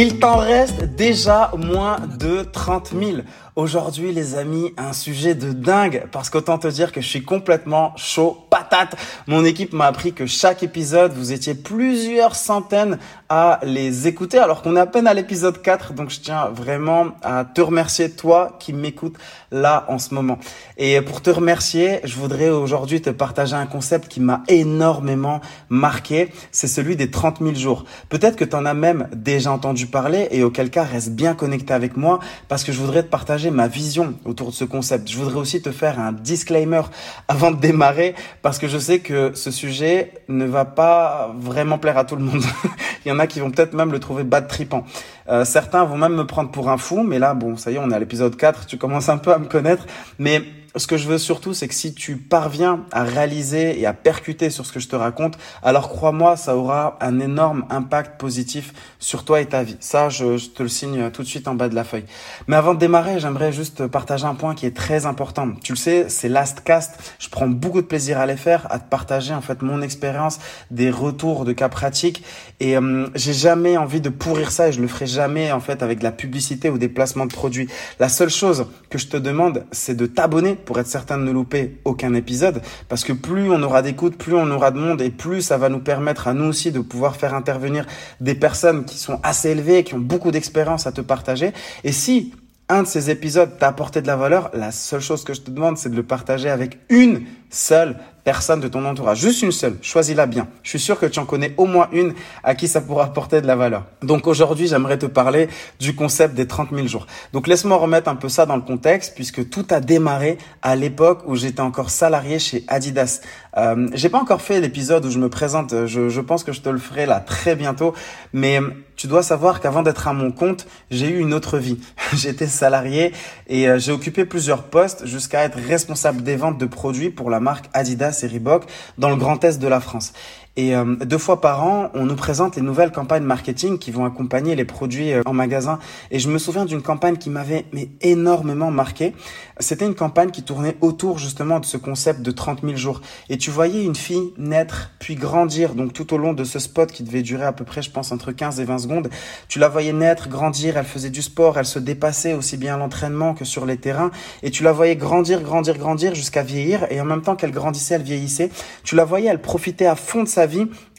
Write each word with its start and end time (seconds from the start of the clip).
Il 0.00 0.20
t'en 0.20 0.36
reste 0.36 0.84
déjà 0.94 1.50
moins 1.56 1.96
de 2.20 2.44
30 2.44 2.92
000. 2.96 3.22
Aujourd'hui, 3.58 4.12
les 4.12 4.36
amis, 4.36 4.72
un 4.76 4.92
sujet 4.92 5.34
de 5.34 5.50
dingue 5.50 6.04
parce 6.12 6.30
qu'autant 6.30 6.58
te 6.58 6.68
dire 6.68 6.92
que 6.92 7.00
je 7.00 7.08
suis 7.08 7.24
complètement 7.24 7.92
chaud 7.96 8.38
patate. 8.50 8.94
Mon 9.26 9.44
équipe 9.44 9.72
m'a 9.72 9.86
appris 9.86 10.12
que 10.12 10.26
chaque 10.26 10.62
épisode, 10.62 11.12
vous 11.12 11.32
étiez 11.32 11.56
plusieurs 11.56 12.36
centaines 12.36 12.98
à 13.28 13.58
les 13.64 14.06
écouter 14.06 14.38
alors 14.38 14.62
qu'on 14.62 14.76
est 14.76 14.80
à 14.80 14.86
peine 14.86 15.08
à 15.08 15.12
l'épisode 15.12 15.60
4. 15.60 15.92
Donc, 15.94 16.10
je 16.10 16.20
tiens 16.20 16.50
vraiment 16.50 17.08
à 17.24 17.44
te 17.44 17.60
remercier, 17.60 18.12
toi 18.12 18.56
qui 18.60 18.72
m'écoutes 18.72 19.16
là 19.50 19.86
en 19.88 19.98
ce 19.98 20.14
moment. 20.14 20.38
Et 20.76 21.00
pour 21.00 21.20
te 21.20 21.30
remercier, 21.30 21.98
je 22.04 22.14
voudrais 22.14 22.50
aujourd'hui 22.50 23.02
te 23.02 23.10
partager 23.10 23.56
un 23.56 23.66
concept 23.66 24.06
qui 24.06 24.20
m'a 24.20 24.44
énormément 24.46 25.40
marqué. 25.68 26.30
C'est 26.52 26.68
celui 26.68 26.94
des 26.94 27.10
30 27.10 27.38
000 27.40 27.56
jours. 27.56 27.84
Peut-être 28.08 28.36
que 28.36 28.44
tu 28.44 28.54
en 28.54 28.64
as 28.64 28.74
même 28.74 29.08
déjà 29.12 29.50
entendu 29.50 29.86
parler 29.86 30.28
et 30.30 30.44
auquel 30.44 30.70
cas, 30.70 30.84
reste 30.84 31.10
bien 31.10 31.34
connecté 31.34 31.74
avec 31.74 31.96
moi 31.96 32.20
parce 32.46 32.62
que 32.62 32.70
je 32.70 32.78
voudrais 32.78 33.02
te 33.02 33.08
partager 33.08 33.47
ma 33.50 33.68
vision 33.68 34.14
autour 34.24 34.50
de 34.50 34.54
ce 34.54 34.64
concept. 34.64 35.08
Je 35.08 35.16
voudrais 35.16 35.36
aussi 35.36 35.60
te 35.62 35.70
faire 35.70 35.98
un 35.98 36.12
disclaimer 36.12 36.82
avant 37.28 37.50
de 37.50 37.56
démarrer 37.56 38.14
parce 38.42 38.58
que 38.58 38.68
je 38.68 38.78
sais 38.78 39.00
que 39.00 39.32
ce 39.34 39.50
sujet 39.50 40.12
ne 40.28 40.44
va 40.44 40.64
pas 40.64 41.34
vraiment 41.38 41.78
plaire 41.78 41.98
à 41.98 42.04
tout 42.04 42.16
le 42.16 42.22
monde. 42.22 42.42
Il 43.04 43.08
y 43.08 43.12
en 43.12 43.18
a 43.18 43.26
qui 43.26 43.40
vont 43.40 43.50
peut-être 43.50 43.74
même 43.74 43.92
le 43.92 44.00
trouver 44.00 44.24
bad 44.24 44.48
tripant. 44.48 44.84
Euh, 45.28 45.44
certains 45.44 45.84
vont 45.84 45.96
même 45.96 46.14
me 46.14 46.26
prendre 46.26 46.50
pour 46.50 46.68
un 46.68 46.78
fou, 46.78 47.02
mais 47.02 47.18
là, 47.18 47.34
bon, 47.34 47.56
ça 47.56 47.70
y 47.70 47.74
est, 47.74 47.78
on 47.78 47.90
est 47.90 47.94
à 47.94 47.98
l'épisode 47.98 48.36
4, 48.36 48.66
tu 48.66 48.78
commences 48.78 49.08
un 49.08 49.18
peu 49.18 49.32
à 49.32 49.38
me 49.38 49.46
connaître. 49.46 49.86
Mais 50.18 50.42
ce 50.78 50.86
que 50.86 50.96
je 50.96 51.08
veux 51.08 51.18
surtout, 51.18 51.54
c'est 51.54 51.68
que 51.68 51.74
si 51.74 51.94
tu 51.94 52.16
parviens 52.16 52.84
à 52.92 53.02
réaliser 53.02 53.80
et 53.80 53.86
à 53.86 53.92
percuter 53.92 54.50
sur 54.50 54.64
ce 54.66 54.72
que 54.72 54.80
je 54.80 54.88
te 54.88 54.96
raconte, 54.96 55.38
alors 55.62 55.88
crois-moi, 55.88 56.36
ça 56.36 56.56
aura 56.56 56.96
un 57.00 57.20
énorme 57.20 57.64
impact 57.70 58.20
positif 58.20 58.72
sur 58.98 59.24
toi 59.24 59.40
et 59.40 59.46
ta 59.46 59.62
vie. 59.62 59.76
Ça, 59.80 60.08
je, 60.08 60.48
te 60.48 60.62
le 60.62 60.68
signe 60.68 61.10
tout 61.10 61.22
de 61.22 61.28
suite 61.28 61.48
en 61.48 61.54
bas 61.54 61.68
de 61.68 61.74
la 61.74 61.84
feuille. 61.84 62.04
Mais 62.46 62.56
avant 62.56 62.74
de 62.74 62.78
démarrer, 62.78 63.20
j'aimerais 63.20 63.52
juste 63.52 63.86
partager 63.86 64.24
un 64.24 64.34
point 64.34 64.54
qui 64.54 64.66
est 64.66 64.76
très 64.76 65.06
important. 65.06 65.50
Tu 65.62 65.72
le 65.72 65.78
sais, 65.78 66.06
c'est 66.08 66.28
Last 66.28 66.62
Cast. 66.62 67.14
Je 67.18 67.28
prends 67.28 67.48
beaucoup 67.48 67.80
de 67.80 67.86
plaisir 67.86 68.18
à 68.18 68.26
les 68.26 68.36
faire, 68.36 68.66
à 68.70 68.78
te 68.78 68.88
partager 68.88 69.34
en 69.34 69.40
fait 69.40 69.62
mon 69.62 69.82
expérience, 69.82 70.38
des 70.70 70.90
retours 70.90 71.44
de 71.44 71.52
cas 71.52 71.68
pratiques. 71.68 72.22
Et 72.60 72.76
euh, 72.76 73.06
j'ai 73.14 73.32
jamais 73.32 73.76
envie 73.76 74.00
de 74.00 74.08
pourrir 74.08 74.50
ça 74.50 74.68
et 74.68 74.72
je 74.72 74.80
le 74.80 74.88
ferai 74.88 75.06
jamais 75.06 75.52
en 75.52 75.60
fait 75.60 75.82
avec 75.82 75.98
de 75.98 76.04
la 76.04 76.12
publicité 76.12 76.70
ou 76.70 76.78
des 76.78 76.88
placements 76.88 77.26
de 77.26 77.32
produits. 77.32 77.68
La 77.98 78.08
seule 78.08 78.30
chose 78.30 78.66
que 78.90 78.98
je 78.98 79.06
te 79.08 79.16
demande, 79.16 79.64
c'est 79.72 79.96
de 79.96 80.06
t'abonner 80.06 80.54
pour 80.68 80.78
être 80.78 80.86
certain 80.86 81.16
de 81.16 81.22
ne 81.22 81.30
louper 81.30 81.78
aucun 81.86 82.12
épisode. 82.12 82.60
Parce 82.90 83.02
que 83.02 83.14
plus 83.14 83.50
on 83.50 83.62
aura 83.62 83.80
d'écoute, 83.80 84.18
plus 84.18 84.34
on 84.34 84.50
aura 84.50 84.70
de 84.70 84.78
monde 84.78 85.00
et 85.00 85.08
plus 85.08 85.40
ça 85.40 85.56
va 85.56 85.70
nous 85.70 85.78
permettre 85.78 86.28
à 86.28 86.34
nous 86.34 86.44
aussi 86.44 86.72
de 86.72 86.80
pouvoir 86.80 87.16
faire 87.16 87.32
intervenir 87.32 87.86
des 88.20 88.34
personnes 88.34 88.84
qui 88.84 88.98
sont 88.98 89.18
assez 89.22 89.48
élevées, 89.48 89.82
qui 89.82 89.94
ont 89.94 89.98
beaucoup 89.98 90.30
d'expérience 90.30 90.86
à 90.86 90.92
te 90.92 91.00
partager. 91.00 91.54
Et 91.84 91.92
si 91.92 92.34
un 92.68 92.82
de 92.82 92.86
ces 92.86 93.08
épisodes 93.08 93.56
t'a 93.58 93.68
apporté 93.68 94.02
de 94.02 94.06
la 94.06 94.16
valeur, 94.16 94.50
la 94.52 94.70
seule 94.70 95.00
chose 95.00 95.24
que 95.24 95.32
je 95.32 95.40
te 95.40 95.50
demande, 95.50 95.78
c'est 95.78 95.88
de 95.88 95.96
le 95.96 96.02
partager 96.02 96.50
avec 96.50 96.78
une 96.90 97.22
seule 97.50 97.96
personne 98.28 98.60
de 98.60 98.68
ton 98.68 98.84
entourage. 98.84 99.20
Juste 99.20 99.40
une 99.40 99.52
seule. 99.52 99.78
Choisis-la 99.80 100.26
bien. 100.26 100.48
Je 100.62 100.68
suis 100.68 100.78
sûr 100.78 101.00
que 101.00 101.06
tu 101.06 101.18
en 101.18 101.24
connais 101.24 101.54
au 101.56 101.64
moins 101.64 101.88
une 101.92 102.12
à 102.44 102.54
qui 102.54 102.68
ça 102.68 102.82
pourra 102.82 103.04
apporter 103.04 103.40
de 103.40 103.46
la 103.46 103.56
valeur. 103.56 103.84
Donc 104.02 104.26
aujourd'hui, 104.26 104.66
j'aimerais 104.66 104.98
te 104.98 105.06
parler 105.06 105.48
du 105.80 105.94
concept 105.94 106.34
des 106.34 106.46
30 106.46 106.68
000 106.74 106.86
jours. 106.88 107.06
Donc 107.32 107.46
laisse-moi 107.46 107.78
remettre 107.78 108.10
un 108.10 108.16
peu 108.16 108.28
ça 108.28 108.44
dans 108.44 108.56
le 108.56 108.60
contexte 108.60 109.14
puisque 109.14 109.48
tout 109.48 109.64
a 109.70 109.80
démarré 109.80 110.36
à 110.60 110.76
l'époque 110.76 111.22
où 111.26 111.36
j'étais 111.36 111.62
encore 111.62 111.88
salarié 111.88 112.38
chez 112.38 112.64
Adidas. 112.68 113.22
Euh, 113.56 113.88
j'ai 113.94 114.10
pas 114.10 114.18
encore 114.18 114.42
fait 114.42 114.60
l'épisode 114.60 115.06
où 115.06 115.10
je 115.10 115.18
me 115.18 115.30
présente. 115.30 115.86
Je, 115.86 116.10
je 116.10 116.20
pense 116.20 116.44
que 116.44 116.52
je 116.52 116.60
te 116.60 116.68
le 116.68 116.78
ferai 116.78 117.06
là 117.06 117.20
très 117.20 117.56
bientôt. 117.56 117.94
Mais 118.34 118.60
tu 118.98 119.06
dois 119.06 119.22
savoir 119.22 119.60
qu'avant 119.60 119.82
d'être 119.82 120.08
à 120.08 120.12
mon 120.12 120.32
compte, 120.32 120.66
j'ai 120.90 121.08
eu 121.08 121.20
une 121.20 121.32
autre 121.32 121.56
vie. 121.56 121.78
J'étais 122.14 122.48
salarié 122.48 123.12
et 123.46 123.68
euh, 123.68 123.78
j'ai 123.78 123.92
occupé 123.92 124.24
plusieurs 124.24 124.64
postes 124.64 125.06
jusqu'à 125.06 125.44
être 125.44 125.56
responsable 125.56 126.22
des 126.22 126.34
ventes 126.34 126.58
de 126.58 126.66
produits 126.66 127.08
pour 127.08 127.30
la 127.30 127.37
marque 127.40 127.66
Adidas 127.72 128.20
et 128.22 128.26
Reebok 128.26 128.64
dans 128.98 129.10
le 129.10 129.16
Grand 129.16 129.42
Est 129.44 129.58
de 129.58 129.68
la 129.68 129.80
France. 129.80 130.12
Et 130.58 130.74
euh, 130.74 130.96
deux 130.96 131.18
fois 131.18 131.40
par 131.40 131.62
an, 131.62 131.88
on 131.94 132.04
nous 132.04 132.16
présente 132.16 132.56
les 132.56 132.62
nouvelles 132.62 132.90
campagnes 132.90 133.22
marketing 133.22 133.78
qui 133.78 133.92
vont 133.92 134.04
accompagner 134.04 134.56
les 134.56 134.64
produits 134.64 135.12
euh, 135.12 135.22
en 135.24 135.32
magasin. 135.32 135.78
Et 136.10 136.18
je 136.18 136.28
me 136.28 136.36
souviens 136.36 136.64
d'une 136.64 136.82
campagne 136.82 137.16
qui 137.16 137.30
m'avait 137.30 137.66
énormément 138.00 138.72
marqué. 138.72 139.14
C'était 139.60 139.86
une 139.86 139.94
campagne 139.94 140.32
qui 140.32 140.42
tournait 140.42 140.76
autour 140.80 141.18
justement 141.18 141.60
de 141.60 141.64
ce 141.64 141.76
concept 141.76 142.22
de 142.22 142.32
30 142.32 142.62
000 142.62 142.74
jours. 142.74 143.02
Et 143.28 143.38
tu 143.38 143.52
voyais 143.52 143.84
une 143.84 143.94
fille 143.94 144.32
naître 144.36 144.90
puis 144.98 145.14
grandir, 145.14 145.76
donc 145.76 145.92
tout 145.92 146.12
au 146.12 146.18
long 146.18 146.32
de 146.32 146.42
ce 146.42 146.58
spot 146.58 146.90
qui 146.90 147.04
devait 147.04 147.22
durer 147.22 147.44
à 147.44 147.52
peu 147.52 147.64
près, 147.64 147.80
je 147.80 147.92
pense, 147.92 148.10
entre 148.10 148.32
15 148.32 148.58
et 148.58 148.64
20 148.64 148.78
secondes. 148.78 149.10
Tu 149.46 149.60
la 149.60 149.68
voyais 149.68 149.92
naître, 149.92 150.28
grandir, 150.28 150.76
elle 150.76 150.86
faisait 150.86 151.10
du 151.10 151.22
sport, 151.22 151.56
elle 151.56 151.66
se 151.66 151.78
dépassait 151.78 152.34
aussi 152.34 152.56
bien 152.56 152.74
à 152.74 152.78
l'entraînement 152.78 153.34
que 153.34 153.44
sur 153.44 153.64
les 153.64 153.76
terrains. 153.76 154.10
Et 154.42 154.50
tu 154.50 154.64
la 154.64 154.72
voyais 154.72 154.96
grandir, 154.96 155.40
grandir, 155.40 155.78
grandir 155.78 156.16
jusqu'à 156.16 156.42
vieillir. 156.42 156.90
Et 156.90 157.00
en 157.00 157.04
même 157.04 157.22
temps 157.22 157.36
qu'elle 157.36 157.52
grandissait, 157.52 157.94
elle 157.94 158.02
vieillissait. 158.02 158.50
Tu 158.82 158.96
la 158.96 159.04
voyais, 159.04 159.28
elle 159.28 159.40
profitait 159.40 159.86
à 159.86 159.94
fond 159.94 160.24
de 160.24 160.28
sa 160.28 160.47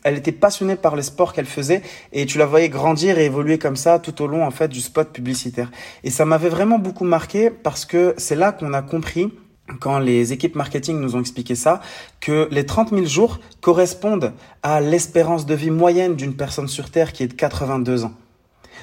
Elle 0.03 0.17
était 0.17 0.31
passionnée 0.31 0.75
par 0.75 0.95
les 0.95 1.03
sports 1.03 1.33
qu'elle 1.33 1.45
faisait 1.45 1.81
et 2.13 2.25
tu 2.25 2.37
la 2.37 2.45
voyais 2.45 2.69
grandir 2.69 3.17
et 3.19 3.25
évoluer 3.25 3.57
comme 3.57 3.75
ça 3.75 3.99
tout 3.99 4.21
au 4.21 4.27
long 4.27 4.45
en 4.45 4.51
fait 4.51 4.67
du 4.67 4.81
spot 4.81 5.09
publicitaire. 5.11 5.71
Et 6.03 6.09
ça 6.09 6.25
m'avait 6.25 6.49
vraiment 6.49 6.79
beaucoup 6.79 7.05
marqué 7.05 7.49
parce 7.49 7.85
que 7.85 8.13
c'est 8.17 8.35
là 8.35 8.51
qu'on 8.51 8.73
a 8.73 8.81
compris 8.81 9.31
quand 9.79 9.99
les 9.99 10.33
équipes 10.33 10.55
marketing 10.55 10.99
nous 10.99 11.15
ont 11.15 11.19
expliqué 11.19 11.55
ça, 11.55 11.81
que 12.21 12.47
les 12.51 12.65
30 12.65 12.89
000 12.89 13.05
jours 13.05 13.39
correspondent 13.61 14.33
à 14.63 14.81
l'espérance 14.81 15.45
de 15.45 15.53
vie 15.53 15.69
moyenne 15.69 16.15
d'une 16.15 16.35
personne 16.35 16.67
sur 16.67 16.89
Terre 16.89 17.13
qui 17.13 17.23
est 17.23 17.27
de 17.27 17.33
82 17.33 18.05
ans. 18.05 18.13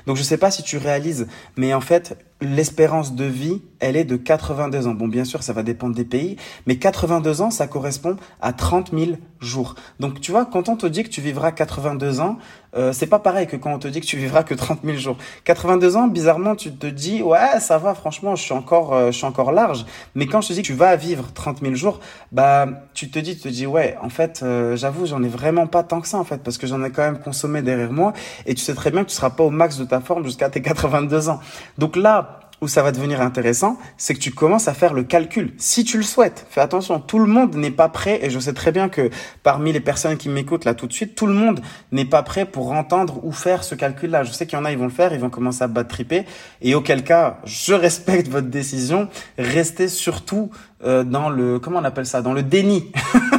Donc 0.07 0.17
je 0.17 0.23
sais 0.23 0.37
pas 0.37 0.51
si 0.51 0.63
tu 0.63 0.77
réalises, 0.77 1.27
mais 1.57 1.75
en 1.75 1.81
fait, 1.81 2.17
l'espérance 2.41 3.15
de 3.15 3.25
vie, 3.25 3.63
elle 3.81 3.97
est 3.97 4.05
de 4.05 4.17
82 4.17 4.87
ans. 4.87 4.95
Bon, 4.95 5.09
bien 5.09 5.25
sûr, 5.25 5.43
ça 5.43 5.53
va 5.53 5.63
dépendre 5.63 5.95
des 5.95 6.05
pays, 6.05 6.37
mais 6.67 6.77
82 6.77 7.43
ans, 7.43 7.51
ça 7.51 7.67
correspond 7.67 8.17
à 8.41 8.53
30 8.53 8.93
000 8.93 9.13
jours. 9.41 9.75
Donc, 10.01 10.21
tu 10.21 10.33
vois, 10.33 10.45
quand 10.45 10.69
on 10.69 10.77
te 10.77 10.87
dit 10.87 11.03
que 11.03 11.09
tu 11.09 11.21
vivras 11.21 11.53
82 11.53 12.21
ans, 12.21 12.39
euh, 12.77 12.93
c'est 12.93 13.07
pas 13.07 13.19
pareil 13.19 13.47
que 13.47 13.57
quand 13.57 13.73
on 13.73 13.79
te 13.79 13.89
dit 13.89 14.01
que 14.01 14.07
tu 14.07 14.19
vivras 14.19 14.43
que 14.43 14.55
30 14.55 14.81
000 14.85 14.99
jours. 14.99 15.17
82 15.45 15.97
ans, 15.97 16.09
bizarrement, 16.09 16.57
tu 16.57 16.73
te 16.73 16.87
dis, 16.87 17.23
ouais, 17.23 17.59
ça 17.61 17.79
va, 17.79 17.95
franchement, 17.95 18.37
je 18.37 18.43
suis 18.43 18.53
encore, 18.53 18.95
euh, 18.95 19.07
je 19.11 19.17
suis 19.17 19.27
encore 19.27 19.53
large. 19.53 19.87
Mais 20.15 20.27
quand 20.27 20.43
je 20.43 20.49
te 20.49 20.53
dis 20.53 20.63
que 20.63 20.67
tu 20.67 20.75
vas 20.75 20.95
vivre 20.97 21.33
30 21.33 21.61
000 21.61 21.75
jours, 21.75 22.01
bah, 22.33 22.67
tu 22.93 23.11
te 23.11 23.19
dis, 23.19 23.37
tu 23.37 23.43
te 23.43 23.49
dis, 23.49 23.67
ouais, 23.67 23.97
en 24.03 24.11
fait, 24.11 24.41
euh, 24.43 24.77
j'avoue, 24.77 25.07
j'en 25.07 25.23
ai 25.23 25.29
vraiment 25.29 25.67
pas 25.67 25.83
tant 25.83 26.01
que 26.01 26.09
ça, 26.09 26.19
en 26.19 26.25
fait, 26.25 26.43
parce 26.43 26.59
que 26.59 26.67
j'en 26.67 26.83
ai 26.85 26.91
quand 26.91 27.03
même 27.03 27.19
consommé 27.19 27.63
derrière 27.63 27.93
moi, 27.93 28.13
et 28.45 28.55
tu 28.55 28.63
sais 28.63 28.75
très 28.75 28.91
bien 28.91 29.05
que 29.05 29.09
tu 29.09 29.17
seras 29.17 29.31
pas 29.31 29.45
au 29.45 29.51
max 29.51 29.79
de 29.79 29.85
ta 29.85 30.01
forme 30.01 30.25
jusqu'à 30.25 30.51
tes 30.51 30.61
82 30.61 31.29
ans. 31.31 31.41
Donc 31.79 31.97
là, 31.97 32.26
où 32.61 32.69
ça 32.69 32.83
va 32.83 32.93
devenir 32.93 33.21
intéressant, 33.21 33.79
c'est 33.97 34.15
que 34.15 34.19
tu 34.19 34.33
commences 34.33 34.69
à 34.69 34.75
faire 34.75 34.95
le 34.95 35.05
calcul. 35.05 35.55
Si 35.59 35.85
tu 35.85 35.97
le 35.99 36.03
souhaites, 36.03 36.47
fais 36.49 36.61
attention, 36.61 37.01
tout 37.01 37.19
le 37.19 37.27
monde 37.27 37.55
n'est 37.55 37.71
pas 37.71 37.89
prêt, 37.89 38.21
et 38.23 38.31
je 38.31 38.39
sais 38.39 38.55
très 38.55 38.73
bien 38.73 38.89
que 38.89 39.11
parmi 39.43 39.73
les 39.73 39.81
personnes 39.81 40.17
qui 40.17 40.29
m'écoutent 40.29 40.65
là 40.65 40.75
tout 40.75 40.87
de 40.87 40.93
suite, 40.93 41.15
tout 41.15 41.27
le 41.27 41.35
monde 41.35 41.61
n'est 41.93 42.05
pas 42.05 42.23
prêt 42.23 42.47
pour 42.47 42.73
entendre 42.73 43.21
ou 43.25 43.33
faire 43.33 43.65
ce 43.65 43.75
calcul-là. 43.75 44.25
Je 44.25 44.33
sais 44.33 44.47
qu'il 44.47 44.59
y 44.59 44.61
en 44.61 44.65
a, 44.65 44.73
ils 44.73 44.79
vont 44.79 44.85
le 44.85 44.91
faire, 44.91 45.13
ils 45.13 45.21
vont 45.21 45.31
commencer 45.31 45.63
à 45.63 45.69
battre 45.69 45.91
triper, 45.91 46.25
et 46.63 46.75
auquel 46.75 47.05
cas, 47.05 47.39
je 47.45 47.75
respecte 47.75 48.29
votre 48.29 48.49
décision. 48.49 49.09
Restez 49.39 49.89
surtout 49.89 50.51
euh, 50.85 51.05
dans 51.05 51.29
le, 51.29 51.59
comment 51.59 51.81
on 51.81 51.85
appelle 51.85 52.07
ça, 52.07 52.23
dans 52.23 52.33
le 52.33 52.43
déni. 52.43 52.91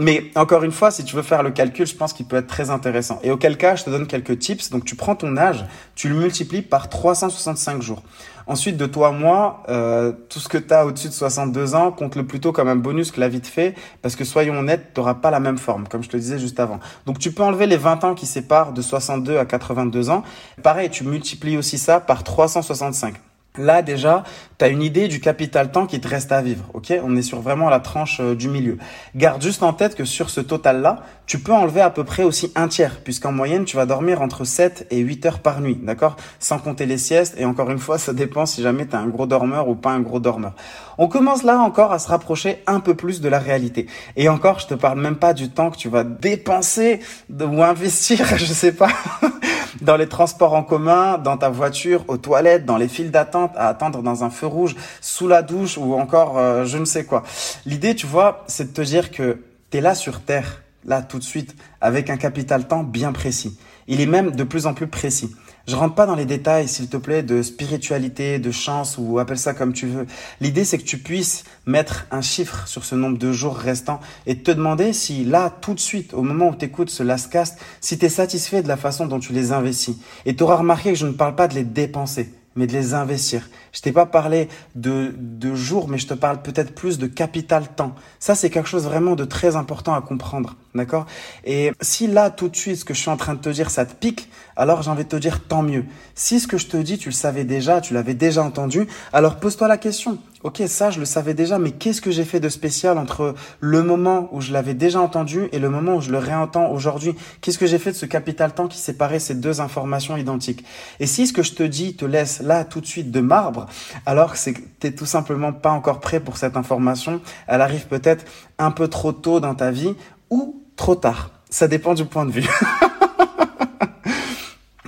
Mais 0.00 0.30
encore 0.36 0.62
une 0.62 0.70
fois, 0.70 0.92
si 0.92 1.02
tu 1.02 1.16
veux 1.16 1.22
faire 1.22 1.42
le 1.42 1.50
calcul, 1.50 1.84
je 1.84 1.96
pense 1.96 2.12
qu'il 2.12 2.24
peut 2.24 2.36
être 2.36 2.46
très 2.46 2.70
intéressant. 2.70 3.18
Et 3.24 3.32
auquel 3.32 3.56
cas, 3.56 3.74
je 3.74 3.82
te 3.82 3.90
donne 3.90 4.06
quelques 4.06 4.38
tips. 4.38 4.70
Donc, 4.70 4.84
tu 4.84 4.94
prends 4.94 5.16
ton 5.16 5.36
âge, 5.36 5.66
tu 5.96 6.08
le 6.08 6.14
multiplies 6.14 6.62
par 6.62 6.88
365 6.88 7.82
jours. 7.82 8.04
Ensuite, 8.46 8.76
de 8.76 8.86
toi 8.86 9.08
à 9.08 9.10
moi, 9.10 9.64
euh, 9.68 10.12
tout 10.28 10.38
ce 10.38 10.48
que 10.48 10.56
tu 10.56 10.72
as 10.72 10.86
au-dessus 10.86 11.08
de 11.08 11.12
62 11.12 11.74
ans, 11.74 11.90
compte-le 11.90 12.24
plutôt 12.24 12.52
comme 12.52 12.68
un 12.68 12.76
bonus 12.76 13.10
que 13.10 13.18
la 13.18 13.28
vie 13.28 13.40
te 13.40 13.48
fait, 13.48 13.74
parce 14.00 14.14
que 14.14 14.24
soyons 14.24 14.54
honnêtes, 14.56 14.94
tu 14.94 15.00
n'auras 15.00 15.14
pas 15.14 15.32
la 15.32 15.40
même 15.40 15.58
forme, 15.58 15.88
comme 15.88 16.04
je 16.04 16.08
te 16.08 16.16
disais 16.16 16.38
juste 16.38 16.60
avant. 16.60 16.78
Donc, 17.04 17.18
tu 17.18 17.32
peux 17.32 17.42
enlever 17.42 17.66
les 17.66 17.76
20 17.76 18.04
ans 18.04 18.14
qui 18.14 18.26
séparent 18.26 18.72
de 18.72 18.82
62 18.82 19.36
à 19.36 19.46
82 19.46 20.10
ans. 20.10 20.22
Pareil, 20.62 20.90
tu 20.90 21.02
multiplies 21.02 21.56
aussi 21.56 21.76
ça 21.76 21.98
par 21.98 22.22
365. 22.22 23.14
Là, 23.58 23.82
déjà, 23.82 24.22
tu 24.58 24.64
as 24.64 24.68
une 24.68 24.82
idée 24.82 25.08
du 25.08 25.20
capital 25.20 25.70
temps 25.70 25.86
qui 25.86 26.00
te 26.00 26.08
reste 26.08 26.32
à 26.32 26.40
vivre. 26.40 26.64
Ok? 26.74 26.92
On 27.02 27.16
est 27.16 27.22
sur 27.22 27.40
vraiment 27.40 27.68
la 27.68 27.80
tranche 27.80 28.20
euh, 28.20 28.34
du 28.34 28.48
milieu. 28.48 28.78
Garde 29.16 29.42
juste 29.42 29.62
en 29.62 29.72
tête 29.72 29.94
que 29.94 30.04
sur 30.04 30.30
ce 30.30 30.40
total-là, 30.40 31.02
tu 31.26 31.40
peux 31.40 31.52
enlever 31.52 31.80
à 31.80 31.90
peu 31.90 32.04
près 32.04 32.22
aussi 32.22 32.52
un 32.54 32.68
tiers, 32.68 33.00
puisqu'en 33.02 33.32
moyenne, 33.32 33.64
tu 33.64 33.76
vas 33.76 33.84
dormir 33.84 34.22
entre 34.22 34.44
7 34.44 34.86
et 34.90 34.98
8 34.98 35.26
heures 35.26 35.38
par 35.40 35.60
nuit. 35.60 35.78
D'accord? 35.82 36.16
Sans 36.38 36.58
compter 36.58 36.86
les 36.86 36.98
siestes. 36.98 37.34
Et 37.38 37.44
encore 37.44 37.70
une 37.70 37.78
fois, 37.78 37.98
ça 37.98 38.12
dépend 38.12 38.46
si 38.46 38.62
jamais 38.62 38.86
tu 38.86 38.96
un 38.96 39.06
gros 39.06 39.26
dormeur 39.26 39.68
ou 39.68 39.74
pas 39.74 39.90
un 39.90 40.00
gros 40.00 40.20
dormeur. 40.20 40.54
On 40.98 41.06
commence 41.06 41.44
là 41.44 41.60
encore 41.60 41.92
à 41.92 42.00
se 42.00 42.08
rapprocher 42.08 42.62
un 42.66 42.80
peu 42.80 42.94
plus 42.94 43.20
de 43.20 43.28
la 43.28 43.38
réalité. 43.38 43.86
Et 44.16 44.28
encore, 44.28 44.58
je 44.58 44.66
te 44.66 44.74
parle 44.74 45.00
même 45.00 45.16
pas 45.16 45.32
du 45.32 45.48
temps 45.48 45.70
que 45.70 45.76
tu 45.76 45.88
vas 45.88 46.02
dépenser 46.02 47.00
ou 47.30 47.62
investir, 47.62 48.26
je 48.36 48.44
sais 48.44 48.72
pas 48.72 48.90
dans 49.80 49.96
les 49.96 50.08
transports 50.08 50.54
en 50.54 50.64
commun, 50.64 51.18
dans 51.18 51.36
ta 51.36 51.50
voiture, 51.50 52.04
aux 52.08 52.16
toilettes, 52.16 52.64
dans 52.64 52.76
les 52.76 52.88
files 52.88 53.12
d'attente, 53.12 53.52
à 53.56 53.68
attendre 53.68 54.02
dans 54.02 54.24
un 54.24 54.30
feu 54.30 54.46
rouge, 54.46 54.74
sous 55.00 55.28
la 55.28 55.42
douche 55.42 55.78
ou 55.78 55.94
encore 55.94 56.36
euh, 56.36 56.64
je 56.64 56.78
ne 56.78 56.84
sais 56.84 57.04
quoi. 57.04 57.22
L'idée, 57.64 57.94
tu 57.94 58.06
vois, 58.06 58.44
c'est 58.48 58.72
de 58.72 58.74
te 58.74 58.82
dire 58.82 59.10
que 59.12 59.42
tu 59.70 59.78
es 59.78 59.80
là 59.80 59.94
sur 59.94 60.20
Terre, 60.20 60.62
là 60.84 61.02
tout 61.02 61.18
de 61.18 61.24
suite, 61.24 61.54
avec 61.80 62.10
un 62.10 62.16
capital 62.16 62.66
temps 62.66 62.82
bien 62.82 63.12
précis. 63.12 63.58
Il 63.86 64.00
est 64.00 64.06
même 64.06 64.32
de 64.32 64.44
plus 64.44 64.66
en 64.66 64.74
plus 64.74 64.88
précis. 64.88 65.34
Je 65.68 65.76
rentre 65.76 65.94
pas 65.94 66.06
dans 66.06 66.14
les 66.14 66.24
détails, 66.24 66.66
s'il 66.66 66.88
te 66.88 66.96
plaît, 66.96 67.22
de 67.22 67.42
spiritualité, 67.42 68.38
de 68.38 68.50
chance 68.50 68.96
ou 68.96 69.18
appelle 69.18 69.38
ça 69.38 69.52
comme 69.52 69.74
tu 69.74 69.86
veux. 69.86 70.06
L'idée, 70.40 70.64
c'est 70.64 70.78
que 70.78 70.84
tu 70.84 70.96
puisses 70.96 71.44
mettre 71.66 72.06
un 72.10 72.22
chiffre 72.22 72.66
sur 72.66 72.86
ce 72.86 72.94
nombre 72.94 73.18
de 73.18 73.32
jours 73.32 73.54
restants 73.54 74.00
et 74.24 74.38
te 74.38 74.50
demander 74.50 74.94
si 74.94 75.24
là, 75.24 75.54
tout 75.60 75.74
de 75.74 75.80
suite, 75.80 76.14
au 76.14 76.22
moment 76.22 76.48
où 76.48 76.54
tu 76.54 76.64
écoutes 76.64 76.88
ce 76.88 77.02
last 77.02 77.30
cast, 77.30 77.58
si 77.82 77.98
tu 77.98 78.06
es 78.06 78.08
satisfait 78.08 78.62
de 78.62 78.68
la 78.68 78.78
façon 78.78 79.04
dont 79.04 79.20
tu 79.20 79.34
les 79.34 79.52
investis. 79.52 79.96
Et 80.24 80.34
tu 80.34 80.42
auras 80.42 80.56
remarqué 80.56 80.92
que 80.92 80.98
je 80.98 81.06
ne 81.06 81.12
parle 81.12 81.34
pas 81.34 81.48
de 81.48 81.54
les 81.54 81.64
dépenser 81.64 82.32
mais 82.58 82.66
de 82.66 82.72
les 82.72 82.92
investir. 82.92 83.48
Je 83.72 83.80
t'ai 83.80 83.92
pas 83.92 84.04
parlé 84.04 84.48
de, 84.74 85.14
de 85.16 85.54
jours, 85.54 85.88
mais 85.88 85.96
je 85.96 86.08
te 86.08 86.14
parle 86.14 86.42
peut-être 86.42 86.74
plus 86.74 86.98
de 86.98 87.06
capital 87.06 87.68
temps. 87.68 87.94
Ça, 88.18 88.34
c'est 88.34 88.50
quelque 88.50 88.68
chose 88.68 88.84
vraiment 88.84 89.14
de 89.14 89.24
très 89.24 89.54
important 89.54 89.94
à 89.94 90.02
comprendre. 90.02 90.56
D'accord? 90.74 91.06
Et 91.44 91.70
si 91.80 92.08
là, 92.08 92.30
tout 92.30 92.48
de 92.48 92.56
suite, 92.56 92.76
ce 92.76 92.84
que 92.84 92.94
je 92.94 93.00
suis 93.00 93.10
en 93.10 93.16
train 93.16 93.34
de 93.34 93.40
te 93.40 93.48
dire, 93.48 93.70
ça 93.70 93.86
te 93.86 93.94
pique, 93.94 94.28
alors 94.56 94.82
j'ai 94.82 94.90
envie 94.90 95.04
de 95.04 95.08
te 95.08 95.16
dire 95.16 95.44
tant 95.44 95.62
mieux. 95.62 95.84
Si 96.16 96.40
ce 96.40 96.48
que 96.48 96.58
je 96.58 96.66
te 96.66 96.76
dis, 96.76 96.98
tu 96.98 97.10
le 97.10 97.14
savais 97.14 97.44
déjà, 97.44 97.80
tu 97.80 97.94
l'avais 97.94 98.14
déjà 98.14 98.42
entendu, 98.42 98.88
alors 99.12 99.36
pose-toi 99.36 99.68
la 99.68 99.78
question. 99.78 100.18
Ok, 100.44 100.62
ça, 100.68 100.90
je 100.90 101.00
le 101.00 101.04
savais 101.04 101.34
déjà, 101.34 101.58
mais 101.58 101.72
qu'est-ce 101.72 102.00
que 102.00 102.12
j'ai 102.12 102.24
fait 102.24 102.38
de 102.38 102.48
spécial 102.48 102.96
entre 102.96 103.34
le 103.58 103.82
moment 103.82 104.28
où 104.30 104.40
je 104.40 104.52
l'avais 104.52 104.74
déjà 104.74 105.00
entendu 105.00 105.48
et 105.50 105.58
le 105.58 105.68
moment 105.68 105.96
où 105.96 106.00
je 106.00 106.12
le 106.12 106.18
réentends 106.18 106.70
aujourd'hui? 106.70 107.16
Qu'est-ce 107.40 107.58
que 107.58 107.66
j'ai 107.66 107.78
fait 107.78 107.90
de 107.90 107.96
ce 107.96 108.06
capital 108.06 108.54
temps 108.54 108.68
qui 108.68 108.78
séparait 108.78 109.18
ces 109.18 109.34
deux 109.34 109.60
informations 109.60 110.16
identiques? 110.16 110.64
Et 111.00 111.08
si 111.08 111.26
ce 111.26 111.32
que 111.32 111.42
je 111.42 111.54
te 111.54 111.64
dis 111.64 111.96
te 111.96 112.04
laisse 112.04 112.40
là 112.40 112.64
tout 112.64 112.80
de 112.80 112.86
suite 112.86 113.10
de 113.10 113.20
marbre, 113.20 113.66
alors 114.06 114.36
c'est 114.36 114.52
que 114.52 114.60
t'es 114.78 114.92
tout 114.92 115.06
simplement 115.06 115.52
pas 115.52 115.70
encore 115.70 115.98
prêt 115.98 116.20
pour 116.20 116.36
cette 116.36 116.56
information. 116.56 117.20
Elle 117.48 117.60
arrive 117.60 117.88
peut-être 117.88 118.24
un 118.58 118.70
peu 118.70 118.86
trop 118.86 119.10
tôt 119.10 119.40
dans 119.40 119.56
ta 119.56 119.72
vie 119.72 119.96
ou 120.30 120.62
trop 120.76 120.94
tard. 120.94 121.32
Ça 121.50 121.66
dépend 121.66 121.94
du 121.94 122.04
point 122.04 122.26
de 122.26 122.30
vue. 122.30 122.48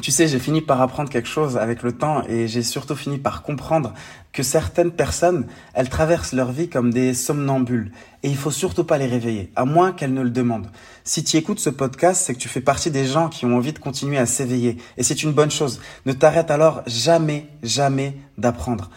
Tu 0.00 0.10
sais, 0.10 0.28
j'ai 0.28 0.38
fini 0.38 0.62
par 0.62 0.80
apprendre 0.80 1.10
quelque 1.10 1.28
chose 1.28 1.58
avec 1.58 1.82
le 1.82 1.92
temps 1.92 2.22
et 2.26 2.48
j'ai 2.48 2.62
surtout 2.62 2.96
fini 2.96 3.18
par 3.18 3.42
comprendre 3.42 3.92
que 4.32 4.42
certaines 4.42 4.92
personnes, 4.92 5.46
elles 5.74 5.90
traversent 5.90 6.32
leur 6.32 6.52
vie 6.52 6.70
comme 6.70 6.90
des 6.90 7.12
somnambules 7.12 7.92
et 8.22 8.30
il 8.30 8.36
faut 8.36 8.50
surtout 8.50 8.84
pas 8.84 8.96
les 8.96 9.06
réveiller, 9.06 9.52
à 9.56 9.66
moins 9.66 9.92
qu'elles 9.92 10.14
ne 10.14 10.22
le 10.22 10.30
demandent. 10.30 10.70
Si 11.04 11.22
tu 11.22 11.36
écoutes 11.36 11.60
ce 11.60 11.68
podcast, 11.68 12.22
c'est 12.24 12.32
que 12.32 12.38
tu 12.38 12.48
fais 12.48 12.62
partie 12.62 12.90
des 12.90 13.04
gens 13.04 13.28
qui 13.28 13.44
ont 13.44 13.56
envie 13.56 13.74
de 13.74 13.78
continuer 13.78 14.16
à 14.16 14.24
s'éveiller 14.24 14.78
et 14.96 15.02
c'est 15.02 15.22
une 15.22 15.32
bonne 15.32 15.50
chose. 15.50 15.80
Ne 16.06 16.14
t'arrête 16.14 16.50
alors 16.50 16.82
jamais, 16.86 17.48
jamais 17.62 18.16
d'apprendre. 18.38 18.90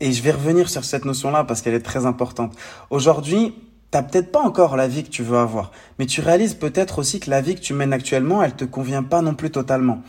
Et 0.00 0.12
je 0.12 0.22
vais 0.22 0.32
revenir 0.32 0.68
sur 0.68 0.84
cette 0.84 1.06
notion-là 1.06 1.44
parce 1.44 1.62
qu'elle 1.62 1.74
est 1.74 1.80
très 1.80 2.04
importante. 2.04 2.54
Aujourd'hui, 2.90 3.54
T'as 3.90 4.04
peut-être 4.04 4.30
pas 4.30 4.40
encore 4.40 4.76
la 4.76 4.86
vie 4.86 5.02
que 5.02 5.08
tu 5.08 5.24
veux 5.24 5.36
avoir, 5.36 5.72
mais 5.98 6.06
tu 6.06 6.20
réalises 6.20 6.54
peut-être 6.54 7.00
aussi 7.00 7.18
que 7.18 7.28
la 7.28 7.40
vie 7.40 7.56
que 7.56 7.60
tu 7.60 7.74
mènes 7.74 7.92
actuellement, 7.92 8.40
elle 8.40 8.54
te 8.54 8.64
convient 8.64 9.02
pas 9.02 9.20
non 9.20 9.34
plus 9.34 9.50
totalement. 9.50 10.02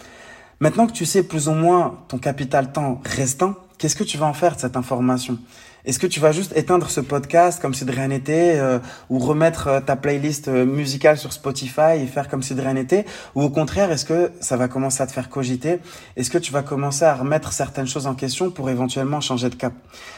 Maintenant 0.61 0.85
que 0.85 0.91
tu 0.91 1.07
sais 1.07 1.23
plus 1.23 1.47
ou 1.47 1.53
moins 1.53 1.97
ton 2.07 2.19
capital 2.19 2.71
temps 2.71 3.01
restant, 3.03 3.55
qu'est-ce 3.79 3.95
que 3.95 4.03
tu 4.03 4.19
vas 4.19 4.27
en 4.27 4.33
faire 4.33 4.55
de 4.55 4.61
cette 4.61 4.77
information? 4.77 5.39
Est-ce 5.85 5.97
que 5.97 6.05
tu 6.05 6.19
vas 6.19 6.31
juste 6.31 6.55
éteindre 6.55 6.87
ce 6.91 7.01
podcast 7.01 7.59
comme 7.59 7.73
si 7.73 7.83
de 7.83 7.91
rien 7.91 8.09
n'était 8.09 8.59
euh, 8.59 8.77
ou 9.09 9.17
remettre 9.17 9.67
euh, 9.67 9.79
ta 9.79 9.95
playlist 9.95 10.49
euh, 10.49 10.63
musicale 10.63 11.17
sur 11.17 11.33
Spotify 11.33 11.97
et 11.97 12.05
faire 12.05 12.29
comme 12.29 12.43
si 12.43 12.53
de 12.53 12.61
rien 12.61 12.75
n'était? 12.75 13.05
Ou 13.33 13.41
au 13.41 13.49
contraire, 13.49 13.91
est-ce 13.91 14.05
que 14.05 14.31
ça 14.39 14.55
va 14.55 14.67
commencer 14.67 15.01
à 15.01 15.07
te 15.07 15.11
faire 15.11 15.29
cogiter? 15.29 15.79
Est-ce 16.15 16.29
que 16.29 16.37
tu 16.37 16.51
vas 16.51 16.61
commencer 16.61 17.05
à 17.05 17.15
remettre 17.15 17.53
certaines 17.53 17.87
choses 17.87 18.05
en 18.05 18.13
question 18.13 18.51
pour 18.51 18.69
éventuellement 18.69 19.19
changer 19.19 19.49
de 19.49 19.55
cap? 19.55 19.73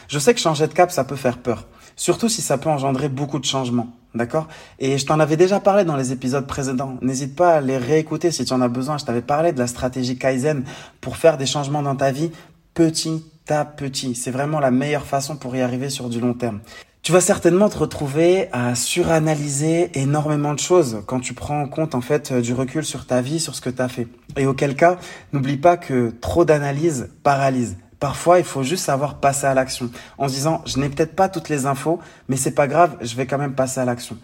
Je 0.08 0.18
sais 0.18 0.34
que 0.34 0.40
changer 0.40 0.66
de 0.66 0.74
cap, 0.74 0.90
ça 0.90 1.04
peut 1.04 1.16
faire 1.16 1.38
peur. 1.38 1.66
Surtout 1.96 2.28
si 2.28 2.42
ça 2.42 2.58
peut 2.58 2.68
engendrer 2.68 3.08
beaucoup 3.08 3.38
de 3.38 3.46
changements. 3.46 3.88
D'accord? 4.14 4.46
Et 4.78 4.96
je 4.96 5.06
t'en 5.06 5.18
avais 5.18 5.36
déjà 5.36 5.58
parlé 5.58 5.84
dans 5.84 5.96
les 5.96 6.12
épisodes 6.12 6.46
précédents. 6.46 6.96
N'hésite 7.02 7.34
pas 7.34 7.56
à 7.56 7.60
les 7.60 7.78
réécouter 7.78 8.30
si 8.30 8.44
tu 8.44 8.52
en 8.52 8.60
as 8.60 8.68
besoin. 8.68 8.96
Je 8.98 9.04
t'avais 9.04 9.22
parlé 9.22 9.52
de 9.52 9.58
la 9.58 9.66
stratégie 9.66 10.16
Kaizen 10.16 10.64
pour 11.00 11.16
faire 11.16 11.36
des 11.36 11.46
changements 11.46 11.82
dans 11.82 11.96
ta 11.96 12.12
vie 12.12 12.30
petit 12.74 13.24
à 13.48 13.64
petit. 13.64 14.14
C'est 14.14 14.30
vraiment 14.30 14.60
la 14.60 14.70
meilleure 14.70 15.06
façon 15.06 15.36
pour 15.36 15.54
y 15.56 15.60
arriver 15.60 15.90
sur 15.90 16.08
du 16.08 16.20
long 16.20 16.34
terme. 16.34 16.60
Tu 17.02 17.12
vas 17.12 17.20
certainement 17.20 17.68
te 17.68 17.76
retrouver 17.76 18.48
à 18.52 18.74
suranalyser 18.74 19.90
énormément 19.92 20.54
de 20.54 20.58
choses 20.58 21.02
quand 21.06 21.20
tu 21.20 21.34
prends 21.34 21.60
en 21.60 21.68
compte 21.68 21.94
en 21.94 22.00
fait 22.00 22.32
du 22.32 22.54
recul 22.54 22.82
sur 22.82 23.06
ta 23.06 23.20
vie, 23.20 23.40
sur 23.40 23.54
ce 23.54 23.60
que 23.60 23.68
tu 23.68 23.82
as 23.82 23.88
fait. 23.88 24.08
Et 24.38 24.46
auquel 24.46 24.74
cas, 24.74 24.96
n'oublie 25.34 25.58
pas 25.58 25.76
que 25.76 26.14
trop 26.22 26.46
d'analyse 26.46 27.10
paralyse. 27.22 27.76
Parfois, 28.04 28.38
il 28.38 28.44
faut 28.44 28.62
juste 28.62 28.84
savoir 28.84 29.14
passer 29.14 29.46
à 29.46 29.54
l'action 29.54 29.88
en 30.18 30.28
se 30.28 30.34
disant, 30.34 30.60
je 30.66 30.78
n'ai 30.78 30.90
peut-être 30.90 31.16
pas 31.16 31.30
toutes 31.30 31.48
les 31.48 31.64
infos, 31.64 32.00
mais 32.28 32.36
c'est 32.36 32.50
pas 32.50 32.66
grave, 32.66 32.98
je 33.00 33.16
vais 33.16 33.24
quand 33.24 33.38
même 33.38 33.54
passer 33.54 33.80
à 33.80 33.86
l'action. 33.86 34.18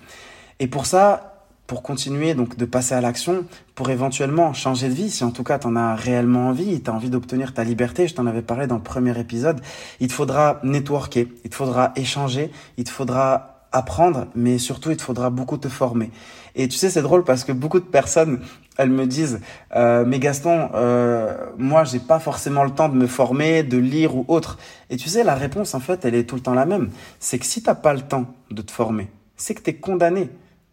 Et 0.59 0.67
pour 0.67 0.85
ça, 0.85 1.47
pour 1.67 1.83
continuer 1.83 2.35
donc 2.35 2.59
de 2.59 2.67
passer 2.67 2.95
à 2.95 3.01
l'action, 3.01 3.47
pour 3.75 3.89
éventuellement 3.89 4.53
changer 4.53 4.91
de 4.91 4.93
vie, 4.93 5.09
si 5.09 5.25
en 5.25 5.31
tout 5.31 5.45
cas 5.45 5.59
tu 5.59 5.67
en 5.67 5.77
as 5.77 5.95
réellement 5.95 6.49
envie, 6.49 6.83
tu 6.83 6.91
as 6.91 6.93
envie 6.93 7.09
d'obtenir 7.09 7.55
ta 7.55 7.65
liberté, 7.65 8.07
je 8.07 8.15
t'en 8.15 8.27
avais 8.27 8.43
parlé 8.43 8.67
dans 8.67 8.77
le 8.77 8.83
premier 8.83 9.19
épisode, 9.19 9.63
il 9.99 10.09
te 10.09 10.13
faudra 10.13 10.61
networker, 10.63 11.29
il 11.43 11.49
te 11.49 11.55
faudra 11.55 11.93
échanger, 11.97 12.53
il 12.77 12.85
te 12.85 12.91
faudra 12.91 13.67
apprendre, 13.73 14.27
mais 14.35 14.59
surtout 14.59 14.91
il 14.91 14.99
te 14.99 15.03
faudra 15.03 15.31
beaucoup 15.31 15.57
te 15.57 15.69
former. 15.69 16.11
Et 16.55 16.69
tu 16.69 16.77
sais, 16.77 16.91
c'est 16.91 17.03
drôle 17.03 17.25
parce 17.25 17.45
que 17.45 17.53
beaucoup 17.53 17.81
de 17.81 17.85
personnes, 17.85 18.41
elles 18.79 18.91
me 18.91 19.07
disent, 19.07 19.41
euh, 19.77 20.05
mais 20.07 20.19
Gaston, 20.19 20.71
euh, 20.75 21.37
moi 21.59 21.85
j'ai 21.85 21.99
pas 21.99 22.19
forcément 22.19 22.65
le 22.65 22.71
temps 22.71 22.89
de 22.89 22.97
me 22.97 23.07
former, 23.07 23.63
de 23.63 23.79
lire 23.79 24.17
ou 24.17 24.25
autre. 24.29 24.59
Et 24.89 24.97
tu 24.97 25.09
sais, 25.09 25.25
la 25.25 25.35
réponse 25.35 25.75
en 25.75 25.81
fait, 25.81 26.05
elle 26.05 26.15
est 26.15 26.25
tout 26.25 26.37
le 26.37 26.43
temps 26.43 26.55
la 26.55 26.67
même. 26.67 26.91
C'est 27.19 27.39
que 27.39 27.47
si 27.47 27.63
t'as 27.63 27.75
pas 27.75 27.95
le 27.95 28.01
temps 28.01 28.27
de 28.51 28.63
te 28.63 28.71
former, 28.71 29.09
c'est 29.37 29.55
que 29.55 29.63
tu 29.63 29.71
es 29.71 29.75
condamné. 29.75 30.31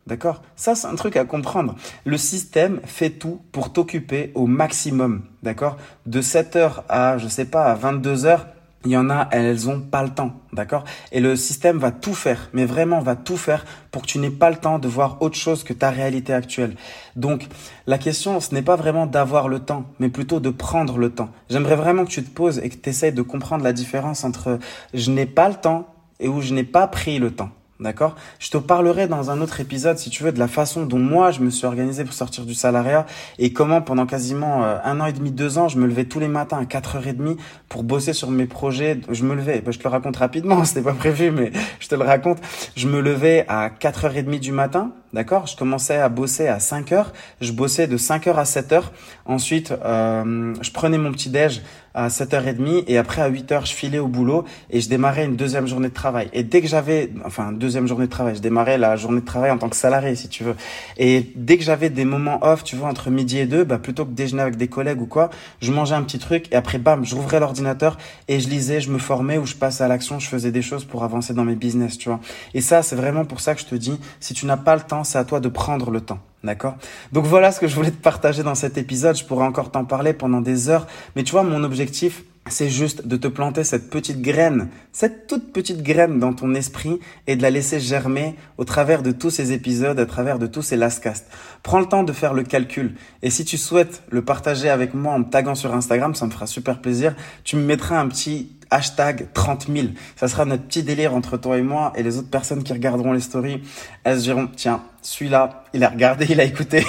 D'accord? 0.08 0.42
Ça, 0.56 0.74
c'est 0.74 0.88
un 0.88 0.96
truc 0.96 1.18
à 1.18 1.26
comprendre. 1.26 1.76
Le 2.06 2.18
système 2.18 2.80
fait 2.86 3.10
tout 3.10 3.42
pour 3.52 3.74
t'occuper 3.74 4.32
au 4.36 4.48
maximum. 4.48 5.24
D'accord? 5.44 5.78
De 6.06 6.22
7h 6.22 6.84
à, 6.88 7.18
je 7.18 7.28
sais 7.28 7.44
pas, 7.44 7.66
à 7.66 7.76
22h, 7.76 8.40
il 8.88 8.92
y 8.92 8.98
en 8.98 9.10
a, 9.10 9.28
elles 9.32 9.70
ont 9.70 9.82
pas 9.82 10.02
le 10.02 10.10
temps, 10.10 10.32
d'accord? 10.54 10.86
Et 11.12 11.20
le 11.20 11.36
système 11.36 11.78
va 11.78 11.92
tout 11.92 12.14
faire, 12.14 12.50
mais 12.54 12.66
vraiment 12.66 13.02
va 13.02 13.18
tout 13.18 13.36
faire 13.36 13.66
pour 13.92 14.02
que 14.02 14.08
tu 14.08 14.18
n'aies 14.18 14.30
pas 14.30 14.50
le 14.50 14.56
temps 14.56 14.80
de 14.80 14.88
voir 14.88 15.18
autre 15.22 15.36
chose 15.36 15.66
que 15.66 15.74
ta 15.74 15.90
réalité 15.90 16.34
actuelle. 16.34 16.76
Donc, 17.18 17.48
la 17.86 17.98
question, 17.98 18.40
ce 18.40 18.54
n'est 18.54 18.62
pas 18.62 18.78
vraiment 18.78 19.06
d'avoir 19.06 19.50
le 19.50 19.60
temps, 19.60 19.84
mais 20.00 20.08
plutôt 20.08 20.40
de 20.40 20.50
prendre 20.50 20.98
le 20.98 21.10
temps. 21.10 21.30
J'aimerais 21.50 21.76
vraiment 21.76 22.06
que 22.06 22.12
tu 22.12 22.24
te 22.24 22.30
poses 22.30 22.60
et 22.60 22.70
que 22.70 22.78
tu 22.78 22.90
essayes 22.90 23.12
de 23.12 23.22
comprendre 23.22 23.66
la 23.66 23.74
différence 23.74 24.24
entre 24.24 24.58
je 24.94 25.12
n'ai 25.12 25.26
pas 25.26 25.50
le 25.50 25.56
temps 25.56 25.88
et 26.22 26.30
où 26.30 26.42
je 26.42 26.54
n'ai 26.54 26.64
pas 26.64 26.88
pris 26.88 27.20
le 27.20 27.32
temps. 27.32 27.50
D'accord? 27.80 28.16
Je 28.40 28.50
te 28.50 28.58
parlerai 28.58 29.08
dans 29.08 29.30
un 29.30 29.40
autre 29.40 29.60
épisode, 29.60 30.00
si 30.00 30.10
tu 30.10 30.24
veux, 30.24 30.32
de 30.32 30.40
la 30.40 30.48
façon 30.48 30.86
dont 30.86 30.98
moi, 30.98 31.30
je 31.30 31.42
me 31.42 31.52
suis 31.52 31.68
organisé 31.68 32.04
pour 32.04 32.14
sortir 32.14 32.44
du 32.44 32.56
salariat 32.56 33.06
et 33.38 33.54
comment, 33.54 33.82
pendant 33.82 34.08
quasiment 34.08 34.64
euh, 34.64 34.78
un 34.84 35.00
an 35.00 35.06
et 35.06 35.14
demi, 35.14 35.32
deux 35.32 35.60
ans, 35.60 35.68
je 35.68 35.78
me 35.78 35.86
levais 35.86 36.06
tous 36.06 36.20
les 36.20 36.28
matins 36.28 36.58
à 36.58 36.64
4h30 36.64 37.38
pour 37.70 37.84
bosser 37.84 38.14
sur 38.14 38.32
mes 38.32 38.48
projets. 38.48 39.00
Je 39.12 39.24
me 39.24 39.36
levais, 39.36 39.62
bah, 39.62 39.72
je 39.72 39.78
te 39.78 39.84
le 39.84 39.90
raconte 39.90 40.18
rapidement, 40.18 40.64
c'était 40.66 40.82
pas 40.82 40.94
prévu, 40.94 41.30
mais 41.30 41.52
je 41.80 41.88
te 41.88 41.94
le 41.94 42.04
raconte. 42.04 42.40
Je 42.76 42.88
me 42.88 43.00
levais 43.00 43.46
à 43.48 43.70
4h30 43.70 44.40
du 44.40 44.52
matin, 44.52 44.92
d'accord 45.14 45.48
Je 45.48 45.56
commençais 45.56 45.98
à 45.98 46.10
bosser 46.10 46.48
à 46.48 46.58
5h. 46.58 47.08
Je 47.42 47.52
bossais 47.52 47.88
de 47.88 47.98
5h 47.98 48.36
à 48.36 48.44
7h. 48.44 48.84
Ensuite, 49.26 49.72
euh, 49.72 50.54
je 50.62 50.72
prenais 50.72 50.98
mon 50.98 51.12
petit-déj 51.12 51.62
à 51.98 52.10
7h30 52.10 52.84
et 52.88 53.00
après 53.00 53.24
à 53.24 53.30
8h 53.30 53.66
je 53.66 53.74
filais 53.74 53.98
au 53.98 54.08
boulot 54.08 54.46
et 54.70 54.82
je 54.82 54.88
démarrais 54.88 55.26
une 55.26 55.36
deuxième 55.36 55.66
journée 55.66 55.90
de 55.90 55.94
travail. 55.94 56.30
Et 56.32 56.44
dès 56.44 56.62
que 56.62 56.68
j'avais, 56.68 57.12
enfin 57.26 57.52
deuxième 57.52 57.88
journée 57.88 58.06
de 58.06 58.12
travail, 58.12 58.36
je 58.36 58.42
démarrais 58.42 58.78
la 58.78 58.96
journée 58.96 59.20
de 59.20 59.26
travail 59.26 59.50
en 59.50 59.58
tant 59.58 59.68
que 59.68 59.76
salarié 59.76 60.16
si 60.16 60.30
tu 60.30 60.44
veux. 60.44 60.56
Et 60.98 61.32
dès 61.36 61.58
que 61.58 61.64
j'avais 61.64 61.90
des 61.90 62.06
moments 62.06 62.38
off, 62.44 62.64
tu 62.64 62.76
vois, 62.76 62.88
entre 62.88 63.10
midi 63.10 63.40
et 63.40 63.48
deux, 63.48 63.64
bah 63.64 63.80
plutôt 63.80 64.06
que 64.06 64.12
déjeuner 64.12 64.44
avec 64.44 64.58
des 64.58 64.68
collègues 64.68 65.02
ou 65.02 65.08
quoi, 65.08 65.32
je 65.60 65.72
mangeais 65.72 65.96
un 65.96 66.04
petit 66.04 66.20
truc 66.20 66.46
et 66.52 66.56
après 66.56 66.78
bam, 66.78 67.04
j'ouvrais 67.04 67.40
l'ordinateur 67.40 67.98
et 68.28 68.40
je 68.40 68.48
lisais, 68.48 68.80
je 68.80 68.92
me 68.92 69.00
formais 69.00 69.40
ou 69.40 69.48
je 69.48 69.56
passais 69.56 69.84
à 69.84 69.88
l'action, 69.88 70.20
je 70.20 70.28
faisais 70.28 70.52
des 70.52 70.62
choses 70.62 70.86
pour 70.86 71.04
avancer 71.04 71.34
dans 71.34 71.46
mes 71.46 71.56
business, 71.56 71.98
tu 71.98 72.10
vois. 72.10 72.20
Et 72.54 72.62
ça, 72.62 72.84
c'est 72.84 72.96
vraiment 72.96 73.26
pour 73.26 73.40
ça 73.40 73.56
que 73.56 73.62
je 73.62 73.66
te 73.66 73.76
dis, 73.76 74.00
si 74.20 74.36
tu 74.36 74.46
n'as 74.46 74.58
pas 74.58 74.76
le 74.76 74.82
temps, 74.82 74.97
c'est 75.04 75.18
à 75.18 75.24
toi 75.24 75.40
de 75.40 75.50
prendre 75.50 75.92
le 75.92 76.02
temps. 76.02 76.20
D'accord? 76.44 76.76
Donc 77.12 77.26
voilà 77.26 77.52
ce 77.52 77.60
que 77.60 77.68
je 77.68 77.76
voulais 77.76 77.92
te 77.92 78.02
partager 78.02 78.44
dans 78.44 78.56
cet 78.56 78.78
épisode. 78.78 79.18
Je 79.18 79.26
pourrais 79.26 79.46
encore 79.46 79.72
t'en 79.72 79.86
parler 79.86 80.14
pendant 80.14 80.40
des 80.40 80.70
heures. 80.70 80.88
Mais 81.16 81.24
tu 81.24 81.32
vois, 81.32 81.44
mon 81.44 81.64
objectif, 81.64 82.24
c'est 82.50 82.70
juste 82.70 83.08
de 83.08 83.18
te 83.18 83.28
planter 83.28 83.64
cette 83.64 83.90
petite 83.90 84.22
graine, 84.22 84.70
cette 84.92 85.28
toute 85.28 85.52
petite 85.52 85.82
graine 85.82 86.20
dans 86.20 86.34
ton 86.34 86.54
esprit 86.54 87.00
et 87.26 87.36
de 87.36 87.42
la 87.42 87.50
laisser 87.50 87.80
germer 87.80 88.36
au 88.58 88.64
travers 88.64 89.04
de 89.04 89.12
tous 89.12 89.30
ces 89.30 89.52
épisodes, 89.52 90.00
à 90.00 90.06
travers 90.06 90.40
de 90.40 90.48
tous 90.48 90.62
ces 90.62 90.78
lastcasts. 90.78 91.28
Prends 91.64 91.80
le 91.80 91.88
temps 91.88 92.04
de 92.04 92.14
faire 92.14 92.34
le 92.34 92.44
calcul. 92.44 92.96
Et 93.22 93.30
si 93.30 93.44
tu 93.44 93.58
souhaites 93.58 94.04
le 94.10 94.22
partager 94.22 94.70
avec 94.70 94.94
moi 94.94 95.14
en 95.14 95.20
me 95.20 95.26
taguant 95.26 95.56
sur 95.56 95.74
Instagram, 95.74 96.16
ça 96.16 96.26
me 96.26 96.32
fera 96.32 96.48
super 96.48 96.80
plaisir. 96.80 97.16
Tu 97.44 97.56
me 97.56 97.64
mettras 97.64 98.00
un 98.00 98.08
petit 98.08 98.52
hashtag 98.70 99.28
30 99.34 99.68
000. 99.68 99.88
Ça 100.16 100.28
sera 100.28 100.46
notre 100.46 100.64
petit 100.64 100.84
délire 100.84 101.14
entre 101.14 101.38
toi 101.38 101.58
et 101.58 101.62
moi 101.62 101.94
et 101.96 102.04
les 102.04 102.18
autres 102.18 102.30
personnes 102.30 102.64
qui 102.64 102.74
regarderont 102.74 103.14
les 103.14 103.20
stories. 103.20 103.62
Elles 104.04 104.20
se 104.20 104.24
diront, 104.24 104.50
tiens, 104.56 104.82
celui-là, 105.02 105.64
il 105.74 105.84
a 105.84 105.90
regardé, 105.90 106.26
il 106.30 106.40
a 106.40 106.44
écouté 106.44 106.86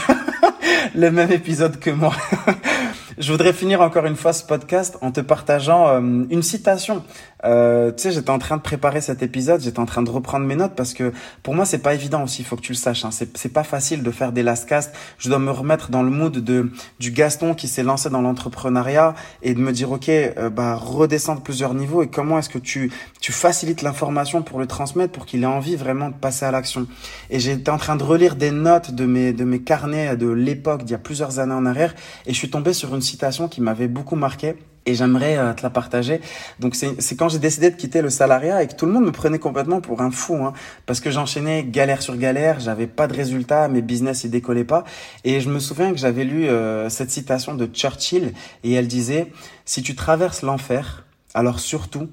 le 0.95 1.11
même 1.11 1.33
épisode 1.33 1.79
que 1.79 1.91
moi. 1.91 2.15
Je 3.19 3.33
voudrais 3.33 3.53
finir 3.53 3.81
encore 3.81 4.07
une 4.07 4.15
fois 4.15 4.33
ce 4.33 4.45
podcast 4.45 4.97
en 5.01 5.11
te 5.11 5.21
partageant 5.21 5.89
euh, 5.89 6.01
une 6.31 6.43
citation. 6.43 7.03
Euh, 7.45 7.93
tu 7.93 8.03
sais, 8.03 8.13
j'étais 8.13 8.31
en 8.31 8.39
train 8.39 8.57
de 8.57 8.63
préparer 8.63 9.01
cet 9.01 9.23
épisode, 9.23 9.61
j'étais 9.61 9.79
en 9.79 9.87
train 9.87 10.03
de 10.03 10.11
reprendre 10.11 10.45
mes 10.45 10.57
notes 10.57 10.75
parce 10.75 10.93
que 10.93 11.13
pour 11.43 11.55
moi 11.55 11.65
c'est 11.65 11.79
pas 11.79 11.95
évident 11.95 12.25
aussi, 12.25 12.43
il 12.43 12.45
faut 12.45 12.57
que 12.57 12.63
tu 12.63 12.73
le 12.73 12.77
saches. 12.77 13.05
Hein. 13.05 13.11
C'est 13.13 13.53
pas 13.53 13.63
facile 13.63 14.03
de 14.03 14.11
faire 14.11 14.33
des 14.33 14.43
last 14.43 14.69
cast. 14.69 14.95
Je 15.19 15.29
dois 15.29 15.39
me 15.39 15.51
remettre 15.51 15.91
dans 15.91 16.03
le 16.03 16.11
mood 16.11 16.33
de 16.33 16.71
du 16.99 17.11
Gaston 17.13 17.55
qui 17.55 17.69
s'est 17.69 17.83
lancé 17.83 18.11
dans 18.11 18.23
l'entrepreneuriat 18.23 19.15
et 19.43 19.55
de 19.55 19.61
me 19.61 19.73
dire 19.73 19.93
ok, 19.93 20.09
euh, 20.09 20.51
bah 20.51 20.75
redescendre 20.75 21.43
plusieurs 21.43 21.75
niveaux 21.75 22.03
et 22.03 22.09
comment 22.09 22.39
est-ce 22.39 22.49
que 22.49 22.59
tu 22.59 22.93
tu 23.21 23.33
facilites 23.33 23.83
l'information 23.83 24.43
pour 24.43 24.59
le 24.59 24.67
transmettre 24.67 25.13
pour 25.13 25.27
qu'il 25.27 25.43
ait 25.43 25.47
envie 25.47 25.77
vraiment 25.77 26.09
de 26.09 26.15
passer 26.15 26.45
à 26.45 26.51
l'action. 26.51 26.87
Et 27.31 27.39
j'étais 27.39 27.71
en 27.71 27.79
train 27.79 27.97
de 27.97 28.03
relire 28.03 28.35
des 28.35 28.51
notes 28.51 28.91
de 28.91 29.07
mes 29.07 29.33
de 29.33 29.45
mes 29.45 29.61
carnets 29.61 30.17
de 30.17 30.29
l'époque 30.29 30.85
d'il 30.85 30.93
y 30.93 30.97
a 30.97 30.99
plusieurs 30.99 31.39
années 31.39 31.55
en 31.55 31.67
arrière 31.67 31.95
et 32.27 32.33
je 32.33 32.39
suis 32.39 32.51
tombé 32.51 32.73
sur 32.73 32.95
une 32.95 33.03
citation 33.03 33.49
qui 33.49 33.61
m'avait 33.61 33.89
beaucoup 33.89 34.17
marqué 34.17 34.57
et 34.89 34.95
j'aimerais 34.95 35.37
euh, 35.37 35.53
te 35.53 35.63
la 35.63 35.71
partager. 35.71 36.21
Donc 36.61 36.75
c'est 36.75 37.17
quand 37.17 37.29
j'ai 37.29 37.39
décidé 37.39 37.71
de 37.71 37.77
quitter 37.77 38.01
le 38.01 38.09
salariat 38.09 38.63
et 38.63 38.69
que 38.69 38.75
tout 38.75 38.87
le 38.87 38.93
monde 38.93 39.05
me 39.05 39.13
prenait 39.13 39.39
complètement 39.39 39.81
pour 39.81 40.01
un 40.01 40.11
fou, 40.11 40.37
hein, 40.37 40.55
parce 40.87 41.01
que 41.01 41.11
j'enchaînais 41.11 41.63
galère 41.63 42.01
sur 42.01 42.17
galère, 42.17 42.59
j'avais 42.59 42.87
pas 42.87 43.07
de 43.07 43.15
résultats, 43.15 43.69
mes 43.69 43.83
business 43.83 44.25
ils 44.25 44.31
décollaient 44.31 44.65
pas. 44.65 44.85
Et 45.25 45.41
je 45.41 45.51
me 45.51 45.59
souviens 45.59 45.93
que 45.93 45.99
j'avais 45.99 46.25
lu 46.25 46.49
euh, 46.49 46.89
cette 46.89 47.11
citation 47.11 47.55
de 47.55 47.67
Churchill 47.67 48.33
et 48.65 48.73
elle 48.73 48.89
disait 48.89 49.31
si 49.67 49.83
tu 49.83 49.95
traverses 49.95 50.41
l'enfer, 50.41 51.05
alors 51.35 51.61
surtout 51.61 52.09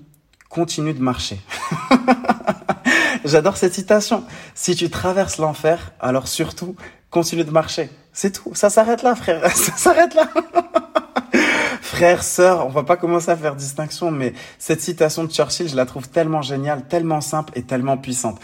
continue 0.49 0.93
de 0.93 1.01
marcher. 1.01 1.39
J'adore 3.25 3.57
cette 3.57 3.73
citation. 3.73 4.23
Si 4.53 4.75
tu 4.75 4.89
traverses 4.89 5.37
l'enfer, 5.37 5.93
alors 5.99 6.27
surtout 6.27 6.75
continue 7.09 7.45
de 7.45 7.51
marcher. 7.51 7.89
C'est 8.11 8.31
tout. 8.31 8.53
Ça 8.53 8.69
s'arrête 8.69 9.01
là, 9.01 9.15
frère. 9.15 9.49
Ça 9.55 9.71
s'arrête 9.75 10.13
là. 10.13 10.29
Frère, 11.95 12.23
sœur, 12.23 12.67
on 12.67 12.69
va 12.69 12.83
pas 12.83 12.97
commencer 12.97 13.31
à 13.31 13.37
faire 13.37 13.55
distinction, 13.55 14.11
mais 14.11 14.33
cette 14.59 14.81
citation 14.81 15.23
de 15.23 15.31
Churchill, 15.31 15.69
je 15.69 15.77
la 15.77 15.85
trouve 15.85 16.09
tellement 16.09 16.41
géniale, 16.41 16.81
tellement 16.89 17.21
simple 17.21 17.53
et 17.55 17.61
tellement 17.61 17.95
puissante. 17.95 18.37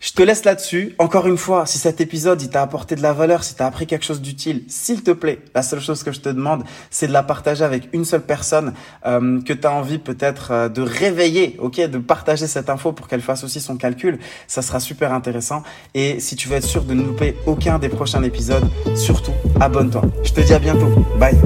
Je 0.00 0.12
te 0.12 0.22
laisse 0.22 0.44
là-dessus. 0.44 0.94
Encore 0.98 1.26
une 1.26 1.38
fois, 1.38 1.64
si 1.64 1.78
cet 1.78 2.02
épisode, 2.02 2.42
il 2.42 2.50
t'a 2.50 2.60
apporté 2.60 2.96
de 2.96 3.02
la 3.02 3.14
valeur, 3.14 3.42
si 3.42 3.54
t'as 3.54 3.66
appris 3.66 3.86
quelque 3.86 4.04
chose 4.04 4.20
d'utile, 4.20 4.64
s'il 4.68 5.02
te 5.02 5.12
plaît, 5.12 5.38
la 5.54 5.62
seule 5.62 5.80
chose 5.80 6.02
que 6.02 6.12
je 6.12 6.20
te 6.20 6.28
demande, 6.28 6.62
c'est 6.90 7.06
de 7.06 7.12
la 7.12 7.22
partager 7.22 7.64
avec 7.64 7.88
une 7.94 8.04
seule 8.04 8.20
personne 8.20 8.74
euh, 9.06 9.40
que 9.40 9.54
tu 9.54 9.66
as 9.66 9.72
envie 9.72 9.98
peut-être 9.98 10.50
euh, 10.50 10.68
de 10.68 10.82
réveiller, 10.82 11.56
ok, 11.58 11.80
de 11.80 11.98
partager 11.98 12.46
cette 12.46 12.68
info 12.68 12.92
pour 12.92 13.08
qu'elle 13.08 13.22
fasse 13.22 13.44
aussi 13.44 13.62
son 13.62 13.78
calcul. 13.78 14.18
Ça 14.46 14.60
sera 14.60 14.78
super 14.78 15.14
intéressant. 15.14 15.62
Et 15.94 16.20
si 16.20 16.36
tu 16.36 16.48
veux 16.48 16.56
être 16.56 16.64
sûr 16.64 16.84
de 16.84 16.92
ne 16.92 17.02
louper 17.02 17.34
aucun 17.46 17.78
des 17.78 17.88
prochains 17.88 18.22
épisodes, 18.22 18.68
surtout, 18.94 19.32
abonne-toi. 19.58 20.02
Je 20.22 20.32
te 20.32 20.42
dis 20.42 20.52
à 20.52 20.58
bientôt. 20.58 20.90
Bye. 21.18 21.38